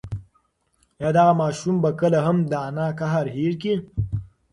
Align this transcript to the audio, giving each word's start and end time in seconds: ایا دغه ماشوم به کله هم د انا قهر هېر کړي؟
ایا 0.99 1.09
دغه 1.17 1.33
ماشوم 1.41 1.75
به 1.83 1.89
کله 1.99 2.19
هم 2.25 2.37
د 2.51 2.53
انا 2.67 2.87
قهر 2.99 3.25
هېر 3.35 3.53
کړي؟ 3.61 3.75